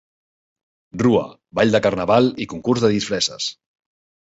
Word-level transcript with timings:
Rua, 1.01 1.21
ball 1.59 1.77
de 1.77 1.83
carnaval 1.87 2.33
i 2.47 2.49
concurs 2.55 2.85
de 2.87 2.93
disfresses. 2.97 3.53